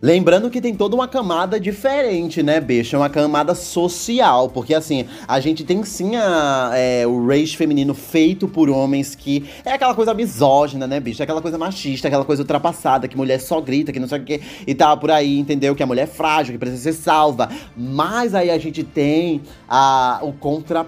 Lembrando 0.01 0.49
que 0.49 0.59
tem 0.59 0.73
toda 0.73 0.95
uma 0.95 1.07
camada 1.07 1.59
diferente, 1.59 2.41
né, 2.41 2.59
bicho? 2.59 2.95
É 2.95 2.99
uma 2.99 3.09
camada 3.09 3.53
social, 3.53 4.49
porque 4.49 4.73
assim, 4.73 5.05
a 5.27 5.39
gente 5.39 5.63
tem 5.63 5.83
sim 5.83 6.15
a, 6.15 6.71
é, 6.73 7.05
o 7.05 7.27
rage 7.27 7.55
feminino 7.55 7.93
feito 7.93 8.47
por 8.47 8.67
homens 8.67 9.13
que 9.13 9.45
é 9.63 9.73
aquela 9.73 9.93
coisa 9.93 10.11
misógina, 10.15 10.87
né, 10.87 10.99
bicho? 10.99 11.21
É 11.21 11.23
aquela 11.23 11.39
coisa 11.39 11.55
machista, 11.55 12.07
aquela 12.07 12.25
coisa 12.25 12.41
ultrapassada, 12.41 13.07
que 13.07 13.15
mulher 13.15 13.39
só 13.39 13.61
grita, 13.61 13.91
que 13.91 13.99
não 13.99 14.07
sei 14.07 14.17
o 14.17 14.23
que, 14.23 14.41
e 14.65 14.73
tá 14.73 14.97
por 14.97 15.11
aí, 15.11 15.37
entendeu? 15.37 15.75
Que 15.75 15.83
a 15.83 15.87
mulher 15.87 16.03
é 16.03 16.07
frágil, 16.07 16.53
que 16.53 16.57
precisa 16.57 16.81
ser 16.81 16.93
salva. 16.93 17.47
Mas 17.77 18.33
aí 18.33 18.49
a 18.49 18.57
gente 18.57 18.83
tem 18.83 19.43
a, 19.69 20.19
o 20.23 20.33
contra 20.33 20.87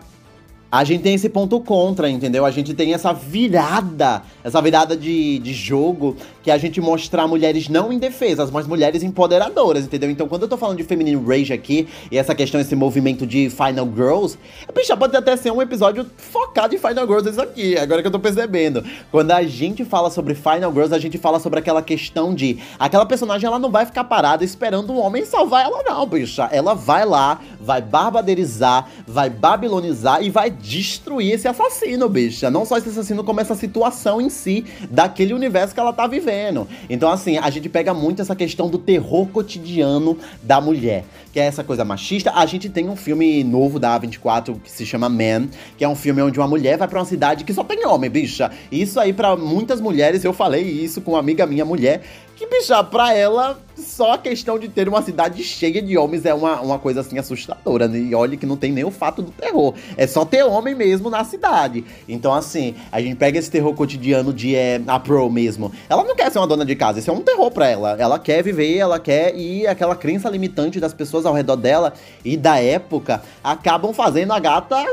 a 0.74 0.84
gente 0.84 1.04
tem 1.04 1.14
esse 1.14 1.30
ponto 1.30 1.60
contra, 1.60 2.10
entendeu? 2.10 2.44
A 2.44 2.50
gente 2.50 2.74
tem 2.74 2.96
essa 2.96 3.14
virada, 3.14 4.24
essa 4.44 4.60
virada 4.60 4.98
de, 4.98 5.38
de 5.38 5.54
jogo 5.54 6.18
que 6.42 6.50
a 6.50 6.58
gente 6.58 6.82
mostrar 6.82 7.28
mulheres 7.28 7.70
não 7.70 7.94
indefesas, 7.94 8.50
mas 8.50 8.66
mulheres 8.66 9.04
empoderadoras, 9.04 9.86
entendeu? 9.86 10.10
Então, 10.10 10.28
quando 10.28 10.42
eu 10.42 10.48
tô 10.48 10.58
falando 10.58 10.78
de 10.78 10.84
feminine 10.84 11.24
rage 11.24 11.54
aqui, 11.54 11.88
e 12.12 12.18
essa 12.18 12.34
questão, 12.34 12.60
esse 12.60 12.76
movimento 12.76 13.28
de 13.28 13.52
Final 13.52 13.88
Girls, 13.96 14.36
bicha, 14.74 14.98
pode 14.98 15.16
até 15.16 15.38
ser 15.38 15.52
um 15.52 15.62
episódio 15.62 16.08
focado 16.18 16.74
em 16.74 16.80
Final 16.80 17.06
Girls 17.06 17.30
isso 17.30 17.42
aqui, 17.42 17.78
agora 17.78 18.02
que 18.02 18.08
eu 18.08 18.12
tô 18.12 18.20
percebendo. 18.20 18.84
Quando 19.12 19.30
a 19.30 19.44
gente 19.44 19.86
fala 19.86 20.10
sobre 20.10 20.34
Final 20.34 20.74
Girls, 20.74 20.96
a 20.96 21.00
gente 21.00 21.20
fala 21.20 21.40
sobre 21.40 21.60
aquela 21.60 21.84
questão 21.84 22.34
de 22.34 22.58
aquela 22.80 23.06
personagem, 23.06 23.46
ela 23.46 23.60
não 23.60 23.70
vai 23.70 23.86
ficar 23.86 24.06
parada 24.06 24.44
esperando 24.44 24.92
um 24.92 25.00
homem 25.00 25.24
salvar 25.24 25.66
ela 25.66 25.84
não, 25.84 26.04
bicha. 26.08 26.50
Ela 26.52 26.74
vai 26.74 27.06
lá, 27.06 27.40
vai 27.62 27.80
barbaderizar, 27.80 28.90
vai 29.06 29.30
babilonizar 29.30 30.24
e 30.24 30.32
vai 30.32 30.50
destruir 30.64 31.34
esse 31.34 31.48
assassino, 31.48 32.08
bicha. 32.08 32.50
Não 32.50 32.66
só 32.66 32.78
esse 32.78 32.90
assassino, 32.90 33.24
como 33.24 33.42
essa 33.42 33.54
situação 33.54 34.22
em 34.22 34.30
si, 34.30 34.66
daquele 34.90 35.34
universo 35.34 35.74
que 35.74 35.80
ela 35.80 35.92
tá 35.92 36.08
vivendo. 36.08 36.68
Então, 36.90 37.12
assim, 37.12 37.38
a 37.38 37.50
gente 37.50 37.68
pega 37.68 37.94
muito 37.94 38.22
essa 38.22 38.36
questão 38.36 38.70
do 38.70 38.78
terror 38.78 39.28
cotidiano 39.28 40.18
da 40.42 40.62
mulher, 40.62 41.04
que 41.34 41.40
é 41.40 41.44
essa 41.44 41.64
coisa 41.64 41.84
machista. 41.84 42.32
A 42.34 42.46
gente 42.46 42.70
tem 42.70 42.90
um 42.90 42.96
filme 42.96 43.44
novo 43.44 43.78
da 43.78 44.00
A24 44.00 44.58
que 44.64 44.72
se 44.72 44.86
chama 44.86 45.10
Man, 45.10 45.50
que 45.78 45.84
é 45.84 45.90
um 45.90 45.96
filme 45.96 46.22
onde 46.22 46.40
uma 46.40 46.48
mulher 46.48 46.78
vai 46.78 46.88
para 46.88 47.00
uma 47.00 47.06
cidade 47.06 47.44
que 47.44 47.54
só 47.54 47.64
tem 47.64 47.86
homem, 47.86 48.10
bicha. 48.10 48.50
Isso 48.72 49.00
aí, 49.00 49.12
para 49.12 49.36
muitas 49.36 49.82
mulheres, 49.82 50.24
eu 50.24 50.32
falei 50.32 50.64
isso 50.64 51.02
com 51.02 51.12
uma 51.12 51.20
amiga 51.20 51.46
minha 51.46 51.66
mulher, 51.66 52.02
que, 52.44 52.48
bicha, 52.48 52.84
pra 52.84 53.14
ela, 53.14 53.58
só 53.76 54.14
a 54.14 54.18
questão 54.18 54.60
de 54.60 54.68
ter 54.68 54.88
uma 54.88 55.02
cidade 55.02 55.44
cheia 55.44 55.82
de 55.82 55.98
homens 55.98 56.26
é 56.26 56.34
uma, 56.34 56.60
uma 56.62 56.80
coisa 56.80 57.02
assim 57.02 57.18
assustadora, 57.18 57.88
né? 57.88 57.98
E 58.00 58.16
olha 58.16 58.38
que 58.38 58.46
não 58.46 58.58
tem 58.58 58.72
nem 58.72 58.84
o 58.84 58.92
fato 58.92 59.22
do 59.22 59.32
terror. 59.32 59.74
É 59.98 60.06
só 60.06 60.26
ter 60.26 60.44
homem 60.44 60.76
mesmo 60.76 61.10
na 61.10 61.24
cidade. 61.24 61.86
Então, 62.08 62.34
assim, 62.34 62.76
a 62.92 63.02
gente 63.02 63.16
pega 63.16 63.40
esse 63.40 63.50
terror 63.50 63.74
cotidiano 63.74 64.34
de 64.34 64.56
é, 64.56 64.82
a 64.88 65.00
Pro 65.00 65.30
mesmo. 65.30 65.72
Ela 65.90 66.04
não 66.04 66.16
quer 66.16 66.32
ser 66.32 66.40
uma 66.40 66.48
dona 66.48 66.66
de 66.66 66.76
casa, 66.76 67.00
isso 67.00 67.10
é 67.10 67.14
um 67.14 67.22
terror 67.22 67.52
pra 67.52 67.68
ela. 67.68 67.96
Ela 68.00 68.20
quer 68.20 68.44
viver, 68.44 68.78
ela 68.78 69.00
quer 69.00 69.36
e 69.36 69.66
aquela 69.66 69.96
crença 69.96 70.30
limitante 70.30 70.80
das 70.80 70.94
pessoas 70.94 71.26
ao 71.26 71.34
redor 71.34 71.56
dela 71.56 71.94
e 72.24 72.36
da 72.36 72.60
época 72.60 73.22
acabam 73.44 73.94
fazendo 73.94 74.34
a 74.34 74.40
gata 74.40 74.84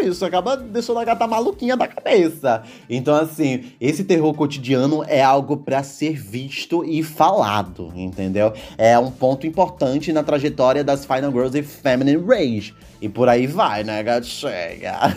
bicho. 0.00 0.24
Acaba 0.24 0.56
deixando 0.56 0.98
a 0.98 1.04
gata 1.04 1.26
maluquinha 1.26 1.76
da 1.76 1.86
cabeça. 1.86 2.62
Então, 2.88 3.14
assim, 3.14 3.64
esse 3.80 4.04
terror 4.04 4.32
cotidiano 4.34 5.04
é 5.06 5.22
algo 5.22 5.56
para 5.56 5.82
ser 5.82 6.14
visto 6.16 6.84
e 6.84 7.02
falado, 7.02 7.92
entendeu? 7.94 8.52
É 8.76 8.98
um 8.98 9.10
ponto 9.10 9.46
importante 9.46 10.12
na 10.12 10.22
trajetória 10.22 10.82
das 10.82 11.04
Final 11.04 11.32
Girls 11.32 11.58
e 11.58 11.62
Feminine 11.62 12.22
Rage. 12.24 12.74
E 13.00 13.08
por 13.08 13.30
aí 13.30 13.46
vai, 13.46 13.82
né, 13.82 14.02
gato? 14.02 14.26
Chega. 14.26 15.16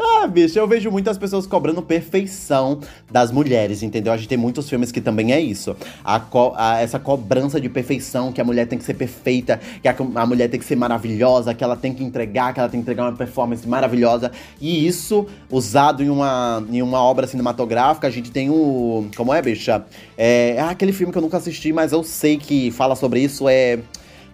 ah, 0.00 0.26
bicho, 0.26 0.58
eu 0.58 0.66
vejo 0.66 0.90
muitas 0.90 1.18
pessoas 1.18 1.46
cobrando 1.46 1.82
perfeição 1.82 2.80
das 3.10 3.30
mulheres, 3.30 3.82
entendeu? 3.82 4.10
A 4.10 4.16
gente 4.16 4.28
tem 4.28 4.38
muitos 4.38 4.66
filmes 4.66 4.90
que 4.90 5.00
também 5.00 5.32
é 5.32 5.38
isso. 5.38 5.76
A, 6.02 6.18
co 6.18 6.54
a 6.56 6.80
essa 6.80 6.98
cobrança 6.98 7.60
de 7.60 7.68
perfeição, 7.68 8.32
que 8.32 8.40
a 8.40 8.44
mulher 8.44 8.66
tem 8.66 8.78
que 8.78 8.84
ser 8.84 8.94
perfeita, 8.94 9.60
que 9.82 9.88
a, 9.88 9.94
a 10.14 10.26
mulher 10.26 10.48
tem 10.48 10.58
que 10.58 10.64
ser 10.64 10.76
maravilhosa, 10.76 11.52
que 11.52 11.62
ela 11.62 11.76
tem 11.76 11.92
que 11.92 12.02
entregar, 12.02 12.54
que 12.54 12.60
ela 12.60 12.68
tem 12.70 12.80
que 12.80 12.84
entregar 12.84 13.02
uma 13.02 13.16
performance 13.16 13.68
maravilhosa. 13.68 14.32
E 14.58 14.86
isso, 14.86 15.26
usado 15.50 16.02
em 16.02 16.08
uma, 16.08 16.64
em 16.70 16.80
uma 16.80 17.02
obra 17.02 17.26
cinematográfica, 17.26 18.06
a 18.06 18.10
gente 18.10 18.30
tem 18.30 18.48
o. 18.48 19.06
Como 19.14 19.34
é, 19.34 19.42
bicha? 19.42 19.84
É, 20.16 20.54
é 20.56 20.62
aquele 20.62 20.94
filme 20.94 21.12
que 21.12 21.18
eu 21.18 21.22
nunca 21.22 21.36
assisti, 21.36 21.74
mas 21.74 21.92
eu 21.92 22.02
sei 22.02 22.38
que 22.38 22.70
fala 22.70 22.96
sobre 22.96 23.20
isso. 23.20 23.46
É 23.46 23.80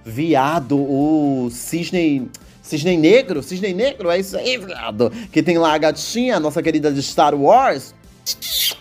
viado, 0.06 0.78
o 0.78 1.50
cisne. 1.50 2.30
Cisne 2.62 2.96
Negro? 2.96 3.42
Cisne 3.42 3.72
Negro? 3.74 4.10
É 4.10 4.18
isso 4.18 4.36
aí, 4.36 4.56
viado. 4.56 5.12
Que 5.30 5.42
tem 5.42 5.58
lá 5.58 5.74
a 5.74 5.78
gatinha, 5.78 6.40
nossa 6.40 6.62
querida 6.62 6.92
de 6.92 7.02
Star 7.02 7.34
Wars. 7.34 7.94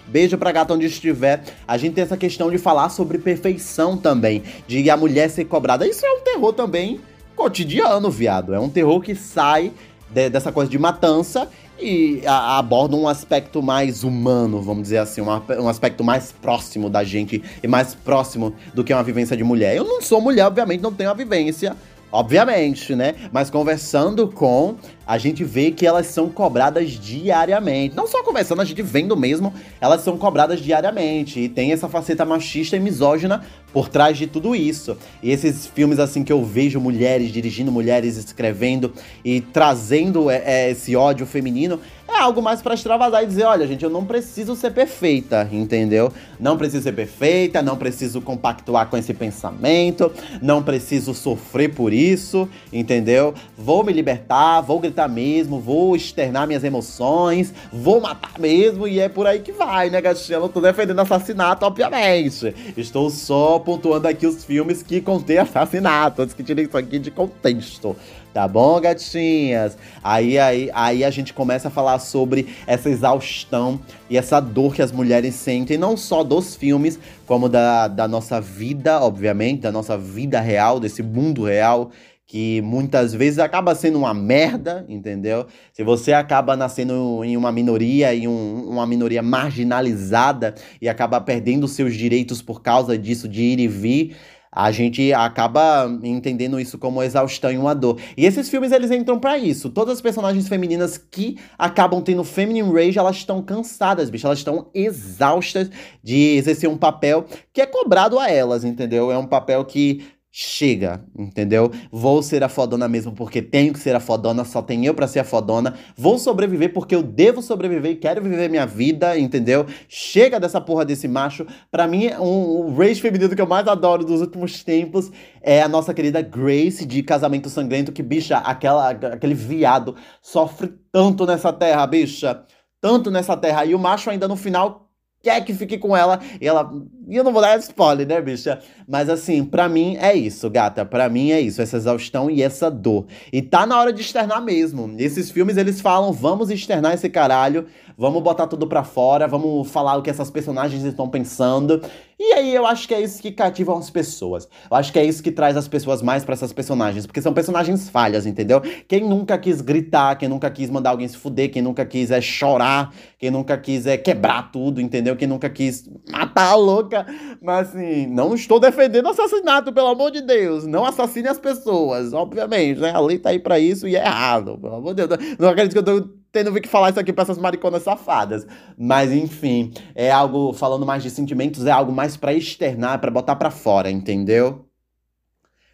Beijo 0.08 0.38
pra 0.40 0.52
gata 0.52 0.74
onde 0.74 0.88
estiver. 0.88 1.44
A 1.68 1.78
gente 1.78 1.94
tem 1.94 2.04
essa 2.04 2.18
questão 2.18 2.50
de 2.50 2.58
falar 2.58 2.90
sobre 2.90 3.20
perfeição 3.20 3.96
também. 3.96 4.42
De 4.68 4.90
a 4.90 4.98
mulher 4.98 5.30
ser 5.30 5.46
cobrada. 5.46 5.88
Isso 5.88 6.04
é 6.04 6.12
um 6.12 6.22
terror 6.22 6.54
também 6.54 7.00
cotidiano, 7.36 8.10
viado. 8.10 8.56
É 8.56 8.60
um 8.60 8.70
terror 8.70 9.00
que 9.02 9.14
sai 9.14 9.72
de, 10.10 10.30
dessa 10.30 10.52
coisa 10.52 10.70
de 10.70 10.80
matança 10.80 11.48
e 11.80 12.22
a, 12.26 12.58
aborda 12.58 12.96
um 12.96 13.08
aspecto 13.08 13.62
mais 13.62 14.04
humano, 14.04 14.62
vamos 14.62 14.84
dizer 14.84 15.00
assim, 15.00 15.22
um, 15.22 15.28
um, 15.28 15.68
aspecto 15.68 16.04
mais 16.04 16.32
próximo 16.32 16.90
da 16.90 17.04
gente 17.04 17.44
e 17.62 17.68
mais 17.68 17.94
próximo 17.94 18.54
do 18.74 18.84
que 18.84 18.94
uma 18.94 19.04
vivência 19.04 19.36
de 19.36 19.44
mulher. 19.44 19.76
Eu 19.76 19.84
não 19.84 20.02
sou 20.02 20.22
mulher, 20.22 20.46
obviamente, 20.46 20.82
não 20.82 20.94
tenho 20.94 21.10
a 21.10 21.14
vivência 21.14 21.76
Obviamente, 22.16 22.96
né? 22.96 23.14
Mas 23.30 23.50
conversando 23.50 24.30
com, 24.30 24.78
a 25.06 25.18
gente 25.18 25.44
vê 25.44 25.70
que 25.70 25.86
elas 25.86 26.08
são 26.08 26.30
cobradas 26.30 26.92
diariamente. 26.92 27.94
Não 27.94 28.08
só 28.08 28.24
conversando, 28.24 28.62
a 28.62 28.66
gente 28.66 28.82
vendo 28.82 29.18
mesmo, 29.18 29.54
elas 29.82 30.00
são 30.00 30.18
cobradas 30.18 30.62
diariamente. 30.62 31.42
E 31.42 31.50
tem 31.50 31.74
essa 31.74 31.90
faceta 31.90 32.24
machista 32.24 32.78
e 32.78 32.80
misógina 32.80 33.44
por 33.74 33.90
trás 33.90 34.18
de 34.18 34.28
tudo 34.28 34.56
isso. 34.56 34.98
E 35.22 35.30
esses 35.30 35.68
filmes, 35.68 36.00
assim, 36.00 36.24
que 36.24 36.32
eu 36.32 36.42
vejo 36.42 36.80
mulheres 36.80 37.34
dirigindo, 37.34 37.70
mulheres 37.70 38.16
escrevendo 38.16 38.94
e 39.24 39.42
trazendo 39.42 40.30
é, 40.30 40.42
é, 40.46 40.72
esse 40.72 40.96
ódio 40.96 41.26
feminino, 41.26 41.82
é 42.08 42.20
algo 42.20 42.42
mais 42.42 42.62
para 42.62 42.74
extravasar 42.74 43.24
e 43.24 43.28
dizer: 43.28 43.44
olha, 43.44 43.68
gente, 43.68 43.84
eu 43.84 43.90
não 43.90 44.06
preciso 44.06 44.56
ser 44.56 44.72
perfeita, 44.72 45.48
entendeu? 45.52 46.12
Não 46.40 46.58
preciso 46.58 46.84
ser 46.84 46.94
perfeita, 46.94 47.62
não 47.62 47.76
preciso 47.78 48.22
compactuar 48.22 48.88
com 48.88 48.98
esse 48.98 49.14
pensamento, 49.14 50.12
não 50.42 50.62
preciso 50.62 51.14
sofrer 51.14 51.74
por 51.74 51.92
isso, 51.92 52.48
entendeu? 52.72 53.34
Vou 53.58 53.84
me 53.84 53.92
libertar, 53.92 54.62
vou 54.62 54.80
gritar 54.80 55.08
mesmo, 55.08 55.60
vou 55.60 55.96
externar 55.96 56.48
minhas 56.48 56.64
emoções, 56.64 57.54
vou 57.72 58.00
matar 58.00 58.40
mesmo, 58.40 58.88
e 58.88 59.00
é 59.00 59.10
por 59.10 59.26
aí 59.26 59.40
que 59.40 59.52
vai, 59.52 59.90
né, 59.90 60.00
gatinha? 60.02 60.40
Não 60.40 60.50
tô 60.50 60.62
defendendo 60.62 61.00
assassinato, 61.00 61.66
obviamente. 61.66 62.54
Estou 62.78 63.10
só 63.10 63.60
pontuando 63.60 64.08
aqui 64.08 64.28
os 64.28 64.44
filmes 64.44 64.84
que 64.84 65.02
contêm 65.02 65.38
assassinato, 65.38 66.22
antes 66.22 66.34
que 66.36 66.44
tirem 66.44 66.66
isso 66.66 66.78
aqui 66.78 67.00
de 67.00 67.12
contexto. 67.12 67.96
Tá 68.36 68.50
bom, 68.50 68.82
gatinhas? 68.82 69.78
Aí, 70.04 70.38
aí, 70.38 70.70
aí 70.74 71.06
a 71.06 71.10
gente 71.10 71.34
começa 71.34 71.70
a 71.70 71.72
falar 71.72 72.00
sobre 72.00 72.54
essa 72.68 72.90
exaustão 72.90 73.80
e 74.10 74.18
essa 74.18 74.42
dor 74.42 74.76
que 74.76 74.82
as 74.82 74.92
mulheres 74.92 75.36
sentem, 75.36 75.78
não 75.78 75.96
só 75.96 76.22
dos 76.22 76.54
filmes, 76.54 77.00
como 77.26 77.48
da, 77.48 77.88
da 77.88 78.10
nossa 78.10 78.42
vida, 78.42 79.00
obviamente, 79.00 79.62
da 79.62 79.72
nossa 79.72 79.98
vida 79.98 80.42
real, 80.42 80.82
desse 80.82 81.02
mundo 81.02 81.46
real 81.46 81.92
que 82.28 82.60
muitas 82.62 83.14
vezes 83.14 83.38
acaba 83.38 83.76
sendo 83.76 84.00
uma 84.00 84.14
merda, 84.14 84.84
entendeu? 84.90 85.46
Se 85.72 85.84
você 85.84 86.12
acaba 86.12 86.58
nascendo 86.58 87.24
em 87.24 87.38
uma 87.38 87.52
minoria, 87.52 88.16
em 88.16 88.28
um, 88.28 88.68
uma 88.68 88.86
minoria 88.86 89.22
marginalizada 89.22 90.56
e 90.82 90.90
acaba 90.90 91.22
perdendo 91.22 91.68
seus 91.68 91.96
direitos 91.96 92.42
por 92.42 92.62
causa 92.64 92.98
disso, 92.98 93.30
de 93.30 93.44
ir 93.44 93.60
e 93.60 93.68
vir, 93.68 94.16
a 94.56 94.72
gente 94.72 95.12
acaba 95.12 95.86
entendendo 96.02 96.58
isso 96.58 96.78
como 96.78 97.04
exaustão 97.04 97.52
e 97.52 97.58
uma 97.58 97.76
dor. 97.76 98.00
E 98.16 98.26
esses 98.26 98.50
filmes 98.50 98.72
eles 98.72 98.90
entram 98.90 99.20
para 99.20 99.38
isso. 99.38 99.70
Todas 99.70 99.96
as 99.96 100.02
personagens 100.02 100.48
femininas 100.48 100.98
que 100.98 101.38
acabam 101.58 102.02
tendo 102.02 102.24
feminine 102.24 102.72
rage, 102.72 102.98
elas 102.98 103.18
estão 103.18 103.42
cansadas, 103.42 104.10
bicho, 104.10 104.26
elas 104.26 104.40
estão 104.40 104.68
exaustas 104.74 105.70
de 106.02 106.38
exercer 106.38 106.70
um 106.70 106.78
papel 106.78 107.26
que 107.52 107.62
é 107.62 107.66
cobrado 107.66 108.18
a 108.18 108.32
elas, 108.32 108.64
entendeu? 108.64 109.12
É 109.12 109.18
um 109.18 109.28
papel 109.28 109.66
que 109.66 110.06
chega, 110.38 111.02
entendeu? 111.18 111.72
Vou 111.90 112.22
ser 112.22 112.44
a 112.44 112.50
fodona 112.50 112.90
mesmo 112.90 113.14
porque 113.14 113.42
tenho 113.42 113.72
que 113.72 113.80
ser 113.80 113.96
a 113.96 114.02
fodona, 114.02 114.44
só 114.44 114.62
tem 114.62 114.86
eu 114.86 114.94
para 114.94 115.08
ser 115.08 115.20
a 115.20 115.24
fodona. 115.24 115.76
Vou 115.96 116.20
sobreviver 116.20 116.74
porque 116.74 116.94
eu 116.94 117.02
devo 117.02 117.42
sobreviver 117.42 117.94
e 117.94 117.96
quero 117.96 118.22
viver 118.22 118.50
minha 118.50 118.66
vida, 118.66 119.18
entendeu? 119.18 119.66
Chega 119.88 120.38
dessa 120.38 120.60
porra 120.60 120.84
desse 120.84 121.08
macho. 121.08 121.48
Para 121.72 121.88
mim, 121.88 122.10
um, 122.20 122.68
um 122.68 122.96
feminino 122.96 123.34
que 123.34 123.42
eu 123.42 123.48
mais 123.48 123.66
adoro 123.66 124.04
dos 124.04 124.20
últimos 124.20 124.62
tempos 124.62 125.10
é 125.42 125.62
a 125.62 125.70
nossa 125.70 125.94
querida 125.94 126.22
Grace 126.22 126.86
de 126.86 127.02
Casamento 127.02 127.50
Sangrento, 127.50 127.94
que 127.94 128.04
bicha, 128.04 128.36
aquela 128.40 128.90
aquele 128.90 129.34
viado 129.34 129.96
sofre 130.22 130.74
tanto 130.92 131.26
nessa 131.26 131.54
terra, 131.54 131.88
bicha. 131.88 132.44
Tanto 132.82 133.10
nessa 133.10 133.38
terra. 133.38 133.64
E 133.64 133.74
o 133.74 133.80
macho 133.80 134.10
ainda 134.10 134.28
no 134.28 134.36
final 134.36 134.86
quer 135.26 135.44
que 135.44 135.54
fique 135.54 135.78
com 135.78 135.98
ela. 135.98 136.20
E 136.40 136.48
ela. 136.48 136.70
E 137.08 137.16
eu 137.16 137.24
não 137.24 137.32
vou 137.32 137.42
dar 137.42 137.58
spoiler, 137.60 138.08
né, 138.08 138.20
bicha? 138.22 138.60
Mas 138.88 139.10
assim, 139.10 139.44
para 139.44 139.70
mim 139.70 139.96
é 140.00 140.16
isso, 140.16 140.50
gata. 140.50 140.86
para 140.86 141.10
mim 141.10 141.32
é 141.32 141.40
isso, 141.40 141.62
essa 141.62 141.78
exaustão 141.78 142.30
e 142.30 142.42
essa 142.42 142.70
dor. 142.70 143.06
E 143.32 143.42
tá 143.42 143.66
na 143.66 143.80
hora 143.80 143.94
de 143.94 144.02
externar 144.02 144.42
mesmo. 144.42 144.94
Esses 144.98 145.30
filmes 145.30 145.58
eles 145.58 145.82
falam: 145.82 146.12
vamos 146.12 146.50
externar 146.50 146.94
esse 146.94 147.10
caralho, 147.10 147.66
vamos 147.98 148.22
botar 148.22 148.48
tudo 148.48 148.68
pra 148.68 148.84
fora, 148.84 149.28
vamos 149.28 149.70
falar 149.70 149.98
o 149.98 150.02
que 150.02 150.10
essas 150.10 150.30
personagens 150.30 150.84
estão 150.84 151.10
pensando. 151.10 151.82
E 152.18 152.32
aí 152.32 152.56
eu 152.56 152.66
acho 152.66 152.88
que 152.88 152.94
é 152.94 153.02
isso 153.02 153.22
que 153.22 153.30
cativa 153.30 153.78
as 153.78 153.90
pessoas. 153.90 154.48
Eu 154.72 154.78
acho 154.78 154.94
que 154.94 154.98
é 154.98 155.04
isso 155.04 155.22
que 155.22 155.32
traz 155.32 155.58
as 155.58 155.68
pessoas 155.68 156.02
mais 156.02 156.24
para 156.24 156.34
essas 156.34 156.54
personagens, 156.54 157.06
porque 157.06 157.22
são 157.22 157.34
personagens 157.34 157.90
falhas, 157.90 158.26
entendeu? 158.26 158.62
Quem 158.88 159.02
nunca 159.02 159.38
quis 159.38 159.60
gritar, 159.60 160.16
quem 160.16 160.30
nunca 160.30 160.50
quis 160.50 160.70
mandar 160.70 160.92
alguém 160.92 161.08
se 161.10 161.18
fuder, 161.18 161.52
quem 161.52 161.62
nunca 161.62 161.86
quis 161.86 162.12
é 162.12 162.22
chorar, 162.22 162.94
quem 163.20 163.30
nunca 163.30 163.58
quis 163.58 163.86
é 163.86 163.98
quebrar 163.98 164.50
tudo, 164.50 164.80
entendeu? 164.80 165.18
Quem 165.18 165.28
nunca 165.28 165.50
quis 165.50 165.90
matar 166.10 166.52
a 166.52 166.56
louca. 166.56 166.95
Mas 167.42 167.70
assim, 167.70 168.06
não 168.08 168.36
estou 168.36 168.60
defendendo 168.60 169.08
assassinato, 169.10 169.74
pelo 169.74 169.88
amor 169.88 170.12
de 170.12 170.22
Deus. 170.22 170.66
Não 170.66 170.86
assassine 170.86 171.28
as 171.28 171.40
pessoas, 171.40 172.14
obviamente, 172.14 172.80
né? 172.80 172.92
A 172.94 173.00
lei 173.00 173.18
tá 173.18 173.30
aí 173.30 173.40
para 173.40 173.60
isso 173.60 173.88
e 173.88 173.96
é 173.96 174.06
errado, 174.06 174.58
pelo 174.58 174.76
amor 174.76 174.94
de 174.94 175.08
Deus. 175.08 175.38
Não 175.40 175.50
acredito 175.50 175.74
que 175.74 175.80
eu 175.80 176.02
tô 176.02 176.10
tendo 176.32 176.54
que 176.60 176.68
falar 176.68 176.90
isso 176.90 177.00
aqui 177.00 177.14
pra 177.14 177.24
essas 177.24 177.38
mariconas 177.38 177.84
safadas. 177.84 178.46
Mas 178.78 179.12
enfim, 179.12 179.72
é 179.96 180.12
algo 180.12 180.54
falando 180.54 180.86
mais 180.86 181.02
de 181.02 181.10
sentimentos, 181.10 181.66
é 181.66 181.72
algo 181.72 181.92
mais 181.92 182.18
para 182.18 182.34
externar, 182.34 183.00
para 183.00 183.10
botar 183.10 183.36
para 183.36 183.50
fora, 183.50 183.90
entendeu? 183.90 184.66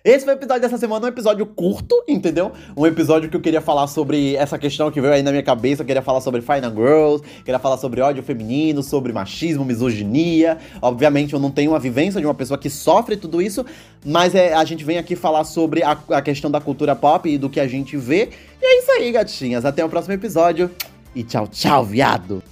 Esse 0.03 0.25
foi 0.25 0.33
o 0.33 0.37
episódio 0.37 0.63
dessa 0.63 0.79
semana, 0.79 1.05
um 1.05 1.09
episódio 1.09 1.45
curto, 1.45 1.95
entendeu? 2.07 2.51
Um 2.75 2.87
episódio 2.87 3.29
que 3.29 3.35
eu 3.35 3.41
queria 3.41 3.61
falar 3.61 3.85
sobre 3.85 4.35
essa 4.35 4.57
questão 4.57 4.89
que 4.89 4.99
veio 4.99 5.13
aí 5.13 5.21
na 5.21 5.29
minha 5.29 5.43
cabeça. 5.43 5.83
Eu 5.83 5.85
queria 5.85 6.01
falar 6.01 6.21
sobre 6.21 6.41
Final 6.41 6.71
Girls, 6.71 7.23
queria 7.45 7.59
falar 7.59 7.77
sobre 7.77 8.01
ódio 8.01 8.23
feminino, 8.23 8.81
sobre 8.81 9.13
machismo, 9.13 9.63
misoginia. 9.63 10.57
Obviamente, 10.81 11.33
eu 11.33 11.39
não 11.39 11.51
tenho 11.51 11.69
uma 11.69 11.79
vivência 11.79 12.19
de 12.19 12.25
uma 12.25 12.33
pessoa 12.33 12.57
que 12.57 12.67
sofre 12.67 13.15
tudo 13.15 13.39
isso, 13.43 13.63
mas 14.03 14.33
é, 14.33 14.55
a 14.55 14.65
gente 14.65 14.83
vem 14.83 14.97
aqui 14.97 15.15
falar 15.15 15.43
sobre 15.43 15.83
a, 15.83 15.95
a 16.09 16.21
questão 16.23 16.49
da 16.49 16.59
cultura 16.59 16.95
pop 16.95 17.29
e 17.29 17.37
do 17.37 17.47
que 17.47 17.59
a 17.59 17.67
gente 17.67 17.95
vê. 17.95 18.29
E 18.59 18.65
é 18.65 18.79
isso 18.79 18.91
aí, 18.93 19.11
gatinhas. 19.11 19.65
Até 19.65 19.85
o 19.85 19.89
próximo 19.89 20.15
episódio. 20.15 20.71
E 21.13 21.21
tchau, 21.21 21.47
tchau, 21.47 21.85
viado! 21.85 22.41